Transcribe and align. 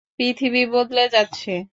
পৃথিবী 0.19 0.63
বদলে 0.67 1.05
যাচ্ছে। 1.09 1.51